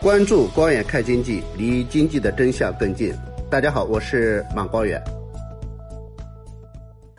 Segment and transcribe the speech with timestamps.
[0.00, 3.14] 关注光远看经济，离经济的真相更近。
[3.50, 5.02] 大家好，我是马光远。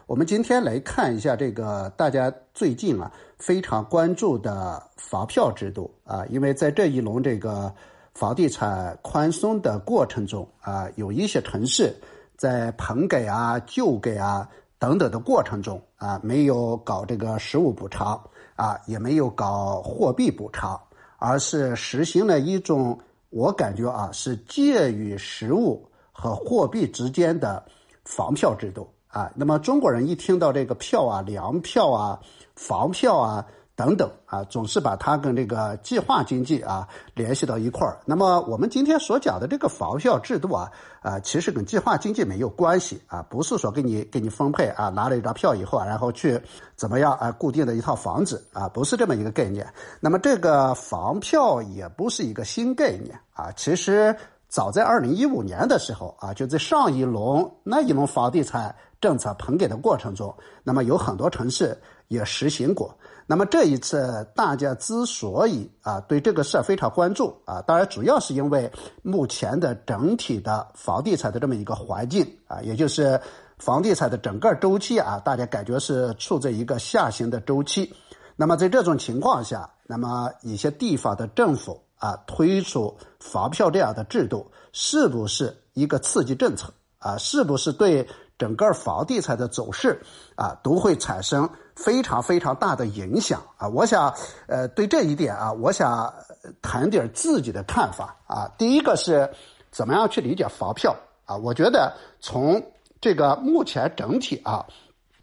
[0.05, 7.73] 我们今天来看一下这个大家最近啊非常关注的房票制度啊，因为在这一轮这个
[8.13, 11.91] 房地产宽松的过程中啊，有一些城市
[12.37, 14.47] 在棚改啊、旧改啊
[14.77, 18.21] 等等的过程中啊，没有搞这个实物补偿
[18.55, 20.79] 啊，也没有搞货币补偿。
[21.17, 27.63] 而是实行了一种，我感觉啊，是介于实物和货币之间的
[28.03, 29.31] 房票制度啊。
[29.35, 32.19] 那么中国人一听到这个票啊、粮票啊、
[32.55, 33.45] 房票啊。
[33.75, 37.97] 等等啊，总是把它跟这个计划经济啊联系到一块儿。
[38.05, 46.39] 那么我们今天所讲的这个房票制度啊，啊，其实跟计划经济没有关系啊，不是说给你给你分配啊，拿了一张票以后，啊然后去
[46.77, 49.67] 怎么样啊，固定的一套房子啊，不是这么一个概念。
[49.99, 54.15] 那么这个房票也不是一个新概念啊，其实
[54.55, 62.97] 早在二零一五年的时候啊，就在上一轮那一轮房地产政策棚改的过程中，那么有很多城市也实行过。
[63.27, 73.19] 那么这一次大家之所以啊对这个事儿非常关注啊，当然主要是因为目前的整体的房地产的这么一个环境啊，也就是
[73.57, 77.93] 房地产的整个周期啊，大家感觉是处在一个下行的周期。
[78.37, 87.17] 那么在这种情况下，那么一些地方的政府啊推出房票这样的制度，是不是一个刺激政策啊？
[87.17, 88.07] 是不是对？
[88.37, 90.01] 整个房地产的走势
[90.35, 93.65] 啊，都会产生非常非常大的影响啊！
[93.69, 94.13] 我想，
[94.47, 96.13] 呃，对这一点啊，我想
[96.61, 98.51] 谈点自己的看法啊。
[98.57, 99.33] 第一个是
[99.71, 100.93] 怎么样去理解房票
[101.23, 101.37] 啊？
[101.37, 102.61] 我觉得从
[102.99, 104.65] 这个目前整体啊，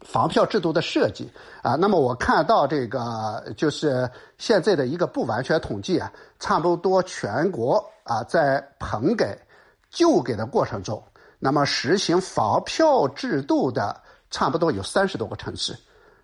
[0.05, 9.37] 房票制度的设计啊，那么我看到这个就是现在的一个不完全统计啊，差不多全国啊，在棚改、
[9.89, 11.01] 旧改的过程中。
[11.39, 15.75] 那么实行房票制度的差不多有三十多个城市，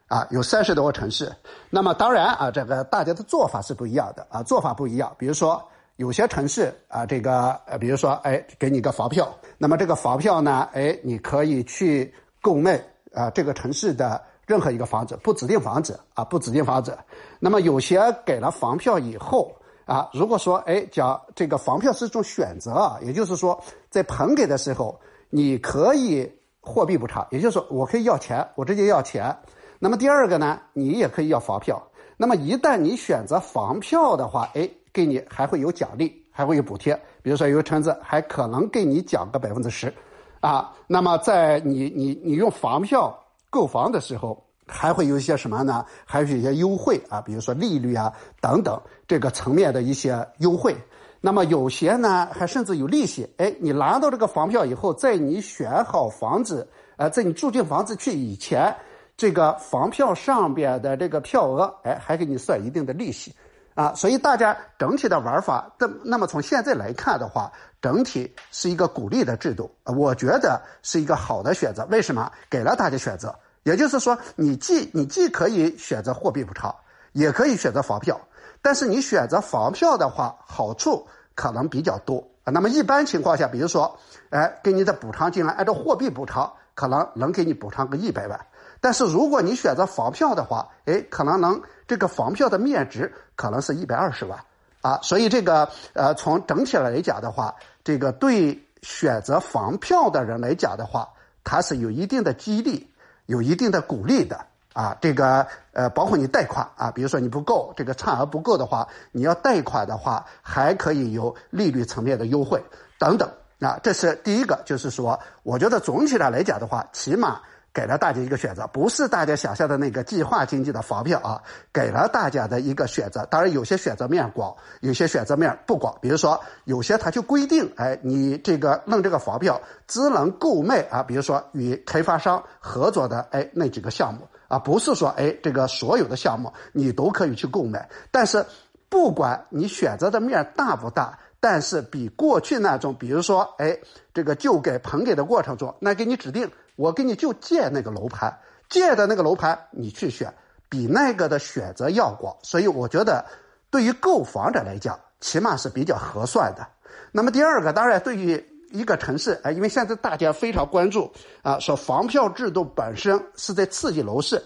[0.08, 1.30] 啊，有三十多个城市。
[1.70, 5.14] 那么当然啊，这个大家的做法是不一样的啊，做法不一样。
[5.18, 5.62] 比如说
[5.98, 12.82] 有些城市啊，这个呃，比如说哎，给你个房票，那么这个房票呢，哎，你可以去购买
[13.14, 16.98] 啊这个城市的任何一个房子，不指定房子啊，不指定房子。
[17.40, 19.56] 那么有些给了房票以后。
[19.86, 23.60] 啊，如果说哎讲这个房票是一种选择啊，也就是说
[23.90, 24.96] 在棚给的时候，
[25.32, 26.32] 你可以
[26.62, 29.36] 货币补偿，也就是说我可以要钱，我直接要钱。
[29.80, 31.82] 那么第二个呢，你也可以要房票。
[32.18, 36.94] 那么一旦你选择房票的话，哎，给你还会有奖励，还会有补贴。
[37.24, 39.92] 比如说有个城市还可能给你奖个百分之十，
[40.40, 43.18] 啊，那么在你你你用房票
[43.50, 44.46] 购房的时候。
[44.72, 45.84] 还会有一些什么呢？
[46.06, 50.76] 还有一些优惠啊，比如说利率啊等等这个层面的一些优惠。
[51.20, 53.28] 那么有些呢，还甚至有利息。
[53.38, 58.72] 哎，你拿到这个房票以后，在你选好房子，呃，在你住进房子去以前，
[59.18, 63.34] 这个房票上边的这个票额，哎，还给你算一定的利息
[63.80, 63.94] 啊。
[63.96, 67.52] 所以大家整体的玩法，的那么从现在来看的话，
[67.82, 71.86] 整体是一个鼓励的制度，我觉得是一个好的选择。
[71.90, 72.32] 为什么？
[72.50, 73.34] 给了大家选择。
[73.64, 76.74] 也就是说，你既你既可以选择货币补偿，
[77.12, 78.20] 也可以选择房票，
[78.62, 82.52] 但是你选择房票的话，好处可能比较多啊。
[82.52, 88.40] 那么一般情况下，比如说，哎，给你的补偿金额按照货币补偿，可能能给你补偿个一百万，
[88.82, 94.40] 但是如果你选择房票的话，哎，可能能这个房票的面值可能是一百二十万
[94.82, 95.00] 啊。
[95.02, 101.10] 所以这个呃，从整体来讲的话，这个对选择房票的人来讲的话，
[101.44, 102.90] 它是有一定的激励。
[103.26, 112.60] 有一定的鼓励的啊，这个呃，包括你贷款啊，比如说你不够这个差额不够的话，你要贷款的话，还可以有利率层面的优惠
[112.98, 113.30] 等等
[113.60, 117.40] 啊，这是第一个，就是说，我觉得总体上来讲的话，起码。
[117.74, 121.42] 给了大家一个选择，不是大家想象的那个计划经济的房票啊，
[121.72, 123.26] 给了大家的一个选择。
[123.26, 125.98] 当然，有些选择面广，有些选择面不广。
[126.02, 137.88] 比如说，有些他就规定，哎，你这个弄这个房票只能购买啊，比如说与开发商合作的哎那几个项目啊，不是说哎这个所有的项目你都可以去购买。
[138.10, 138.46] 但是，
[138.90, 143.78] 不管你选择的面大不大，但是比过去那种，比如说哎
[144.14, 146.50] 这个旧改棚改的过程中，那给你指定。
[146.76, 148.34] 我给你就借那个楼盘，
[148.70, 150.34] 借的那个楼盘你去选，
[150.70, 153.26] 比那个的选择要广，所以我觉得
[153.70, 156.66] 对于购房者来讲，起码是比较合算的。
[157.12, 158.42] 那么第二个，当然对于
[158.72, 164.42] 一个城市，啊，因为现在大家非常关注啊，说房票制度本身是在刺激楼市，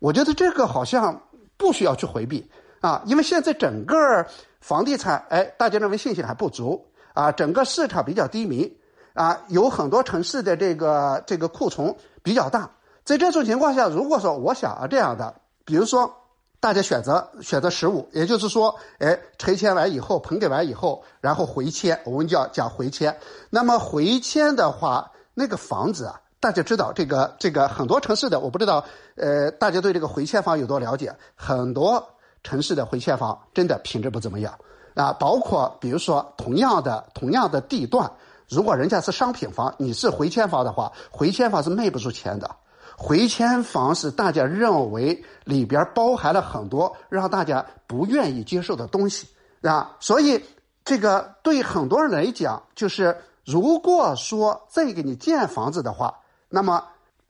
[0.00, 1.22] 我觉得这个好像
[1.56, 2.50] 不需要去回避
[2.80, 4.26] 啊，因为现在整个
[4.66, 6.84] 房地产，哎，大家认为信心还不足
[7.14, 8.76] 啊，整个市场比较低迷
[9.14, 12.68] 啊，有很多城市的这个这个库存比较大。
[13.04, 15.32] 在这种情况下，如果说我想啊这样的，
[15.64, 16.12] 比如说
[16.58, 23.16] 大家选择选择实物，也就是说，哎，拆迁完以后，棚改完以后，然后回迁，我们叫讲回迁。
[23.50, 26.20] 那么回迁的话，那个房子啊。
[26.38, 28.84] 大家知道这个这个很多城市的我不知道，
[29.14, 31.14] 呃，大家对这个回迁房有多了解？
[31.36, 32.04] 很多
[32.46, 34.56] 城市的回迁房真的品质不怎么样
[34.94, 38.08] 啊，包括比如说同样的同样的地段，
[38.48, 42.48] 如果人家是商品房，你是回迁房的话，回迁房是卖不出钱的。
[42.96, 49.26] 回迁房是大家认为里边包含了很多让大家不愿意接受的东西
[49.62, 50.40] 啊，所以
[50.84, 56.14] 这个对很多人来讲，就是如果说再给你建房子的话。
[56.48, 56.84] 那么，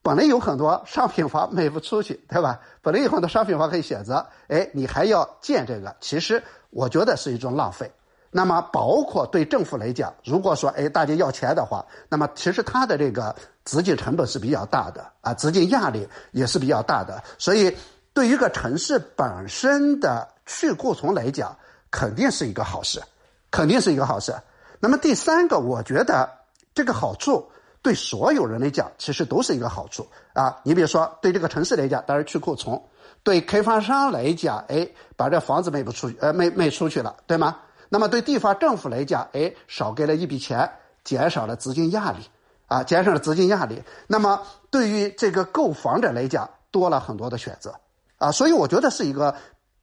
[0.07, 2.61] 本来有很多商品房卖不出去，对吧？
[2.81, 7.91] 本来有很多商品房可以选择，哎，你还要建这个，其实我觉得是一种浪费。
[8.31, 17.21] 那么，包括对政府来讲，如果说哎大家要钱的话，那么其实它的这个资金成本是比较大的啊，资金压力也是比较大的。
[17.37, 17.77] 所以，
[18.15, 21.57] 对于一个城市本身的去库存来讲，
[21.91, 23.03] 肯定是一个好事，
[23.51, 24.33] 肯定是一个好事。
[24.79, 26.31] 那么第三个，我觉得
[26.73, 27.51] 这个好处。
[27.87, 30.59] 对所有人来讲，其实都是一个好处啊！
[30.65, 32.77] 你比如说，对这个城市来讲，当然去库存；
[33.23, 37.59] 对开发商来讲，哎，把这房子卖不出去，呃，卖卖出去了，对吗？
[37.89, 40.69] 那么对地方政府来讲，哎，少给了一笔钱，
[41.05, 42.19] 减少了资金压力，
[42.67, 43.81] 啊，减少了资金压力。
[44.09, 47.73] 那么对于这个购房者来讲，多了很多的选择，
[48.19, 49.33] 啊，所以我觉得是一个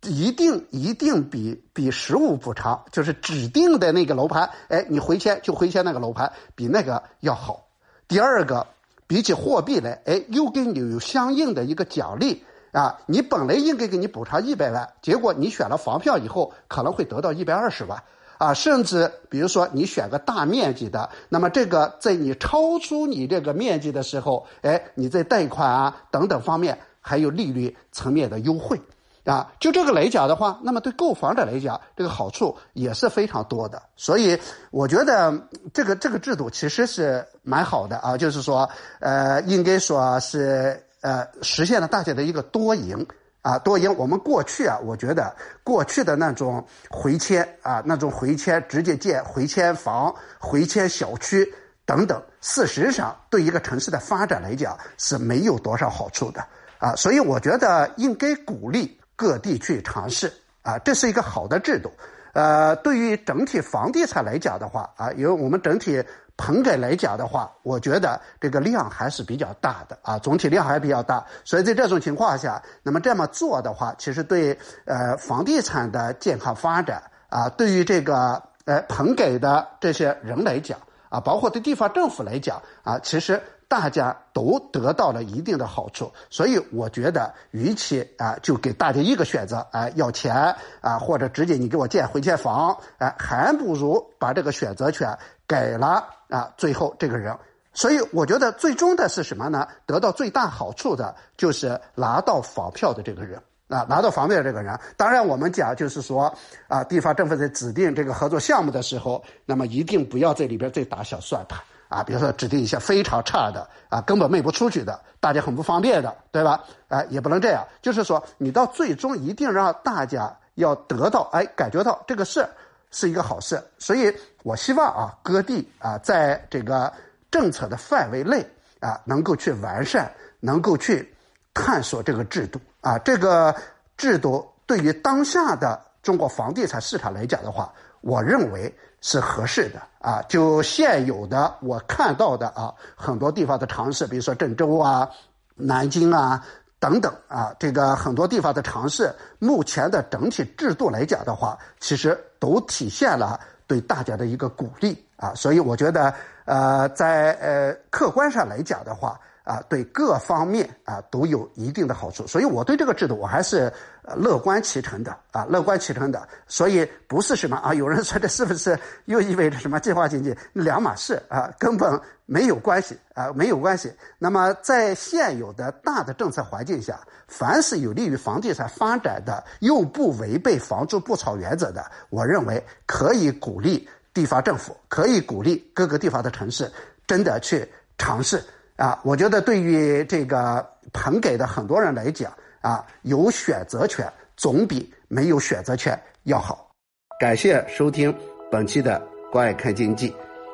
[0.02, 7.66] 一定一定比比实物补偿，就是指定的那个楼盘，哎，你回迁就回迁那个楼盘，比那个要好。
[8.14, 8.68] 第二个，
[9.08, 13.00] 比起货币来，哎，又给你有相应的一个奖励啊！
[13.08, 18.04] 你本来应该给你补偿一百万，结果你选了房票以后，可能会得到一百二十万
[18.38, 18.54] 啊！
[18.54, 28.80] 甚至比如说你选个大面积的，那么这个在你超出你这个面积的时候，哎，你在贷款啊等等方面还有利率层面的优惠。
[29.26, 33.82] 啊，就这个来讲的话，那么对购房者来讲，这个好处也是非常多的。
[33.96, 34.38] 所以
[34.70, 35.34] 我觉得
[35.74, 43.08] 这个这个制度其实是蛮好的啊，就是说，呃，应该说是呃实现了大家的一个多赢
[43.42, 43.96] 啊，多赢。
[43.96, 45.34] 我们过去啊，我觉得
[45.64, 51.50] 过去的那种回迁啊，那种回迁直接建回迁房、回迁小区
[51.86, 56.46] 等等，事实上对一个城市的发展来讲是没有多少好处的
[56.78, 56.94] 啊。
[56.98, 59.00] 所以我觉得应该鼓励。
[59.16, 60.32] 各地去尝试
[60.62, 61.92] 啊，这是一个好的制度。
[62.34, 66.04] 呃，对于整体房地产来讲的话啊，因为我们整体
[66.36, 71.24] 棚改来讲的话，我觉得这个量还是比较大的啊，总体量还比较大。
[71.44, 80.80] 所以在这种情况下，那么这么做的话，其实对呃房地产的健康发展啊，对于这个呃棚改的这些人来讲
[81.10, 83.40] 啊，包括对地方政府来讲啊，其实。
[83.74, 95.18] 大家都得到了一定的好处，所以我觉得，与其啊就给大家一个选择，啊要钱啊，或者直接你给我建回迁房，哎，还不如把这个选择权
[95.48, 97.36] 给了啊最后这个人。
[97.74, 99.68] 所以我觉得最终的是什么呢？
[99.88, 104.80] 得到最大好处的就是拿到房票的这个人啊，拿到房票的这个人。
[104.96, 106.32] 当然，我们讲就是说
[106.68, 111.60] 啊，地方政府在指定这个合作项目的时候，那么一定不要在里边再打小算盘。
[111.94, 116.60] 啊，比如说指定一些非常差的啊，根本卖不出去的，大家很不方便的，对吧？
[116.88, 122.48] 哎，也不能这样，就是说你到最终一定让大家要得到，哎，感觉到这个事
[122.90, 123.64] 是一个好事。
[123.78, 126.92] 所以我希望啊，各地啊，在这个
[127.30, 128.44] 政策的范围内
[128.80, 131.14] 啊，能够去完善，能够去
[131.54, 133.56] 探索这个制度啊，这个
[133.98, 137.72] 制度对于当下的中国房地产市场来讲的话，
[138.04, 138.72] 我认为。
[139.06, 145.10] 是合适的啊，就现有的我看到的啊，很多地方的尝试，比如说郑州啊、
[145.56, 146.42] 南京啊
[146.80, 156.14] 等等啊，这个很多地方的尝试，目前的整体制度来讲的话，其实都体现了对大家的一个鼓励啊，所以我觉得
[156.46, 159.20] 呃，在呃客观上来讲的话。
[159.44, 163.72] 啊，对各方面啊都有一定的好处，所以我对这个制度我还是
[164.16, 166.28] 乐观其成的啊，乐观其成的。
[166.48, 170.34] 所以不是什么啊，有人说这是不是又意味着什么计划经济？
[170.54, 173.92] 两码事啊，根本没有关系啊，没有关系。
[174.18, 186.72] 那么在现有的大的政策环境下，凡是有利于房地产发展的，又不违背房住不炒原则的，我认为可以鼓励地方政府，可以鼓励各个地方的城市，
[187.06, 188.42] 真的去尝试。
[188.76, 196.72] 啊，我觉得对于这个棚改的很多人来讲，啊，有选择权总比没有选择权要好。
[197.20, 198.14] 感谢收听
[198.52, 199.00] 本期的
[199.32, 200.10] 《关爱看经济》，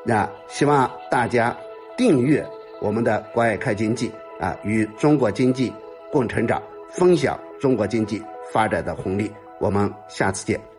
[0.06, 1.56] 那希望大家
[1.98, 2.46] 订阅
[2.82, 4.12] 我们的《关爱看经济》
[4.44, 5.74] 啊，与中国经济
[6.12, 8.22] 共成长，分享中国经济
[8.52, 9.32] 发展的红利。
[9.60, 10.79] 我们下次见。